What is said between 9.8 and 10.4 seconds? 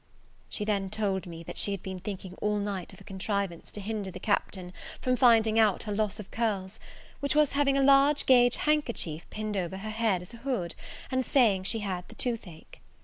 head as a